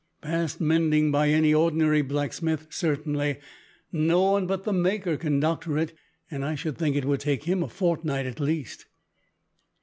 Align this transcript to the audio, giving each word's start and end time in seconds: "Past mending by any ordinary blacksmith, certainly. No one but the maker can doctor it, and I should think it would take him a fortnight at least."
"Past 0.21 0.59
mending 0.59 1.11
by 1.11 1.29
any 1.29 1.53
ordinary 1.53 2.01
blacksmith, 2.01 2.65
certainly. 2.71 3.37
No 3.91 4.31
one 4.31 4.47
but 4.47 4.63
the 4.63 4.73
maker 4.73 5.15
can 5.15 5.39
doctor 5.39 5.77
it, 5.77 5.93
and 6.31 6.43
I 6.43 6.55
should 6.55 6.75
think 6.75 6.95
it 6.95 7.05
would 7.05 7.19
take 7.19 7.43
him 7.43 7.61
a 7.61 7.67
fortnight 7.69 8.25
at 8.25 8.39
least." 8.39 8.87